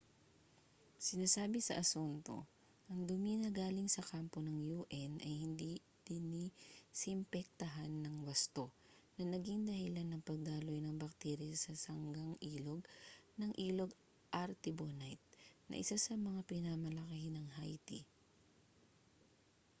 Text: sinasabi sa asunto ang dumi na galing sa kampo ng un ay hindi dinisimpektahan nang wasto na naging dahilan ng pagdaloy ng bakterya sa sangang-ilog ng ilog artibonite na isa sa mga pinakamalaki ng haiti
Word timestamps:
sinasabi 1.05 1.59
sa 1.61 1.73
asunto 1.83 2.35
ang 2.89 2.99
dumi 3.09 3.33
na 3.37 3.49
galing 3.59 3.85
sa 3.91 4.01
kampo 4.09 4.37
ng 4.41 4.57
un 5.03 5.11
ay 5.27 5.33
hindi 5.45 5.71
dinisimpektahan 6.09 7.93
nang 8.01 8.17
wasto 8.27 8.65
na 9.21 9.29
naging 9.37 9.61
dahilan 9.69 10.07
ng 10.09 10.25
pagdaloy 10.29 10.79
ng 10.81 10.95
bakterya 11.03 11.53
sa 11.57 11.73
sangang-ilog 11.85 12.81
ng 13.45 13.51
ilog 13.67 13.91
artibonite 14.43 15.21
na 15.69 15.75
isa 15.83 15.97
sa 16.05 16.13
mga 16.27 16.39
pinakamalaki 16.51 17.27
ng 17.31 17.45
haiti 17.61 17.99